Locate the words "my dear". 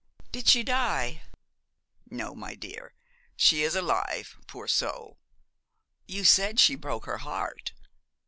2.33-2.95